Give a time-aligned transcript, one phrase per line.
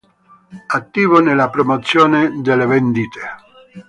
[0.65, 3.21] Attivo nella Promozione delle Vendite.